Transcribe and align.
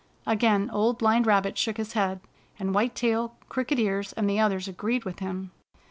Again 0.25 0.67
Old 0.71 0.97
Blind 0.97 1.27
Rabbit 1.27 1.59
shook 1.59 1.77
his 1.77 1.93
head, 1.93 2.21
and 2.57 2.73
White 2.73 2.95
Tail, 2.95 3.35
Crooked 3.49 3.77
Ears 3.77 4.13
and 4.13 4.27
the 4.27 4.39
others 4.39 4.67
agreed 4.67 5.03
with 5.05 5.19
him. 5.19 5.51